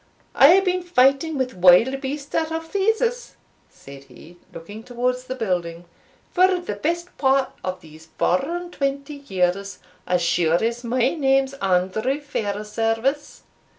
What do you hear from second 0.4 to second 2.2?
have been fighting with wild